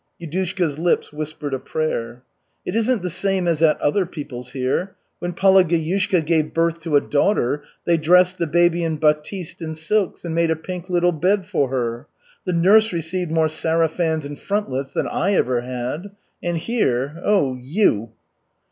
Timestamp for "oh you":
17.23-18.09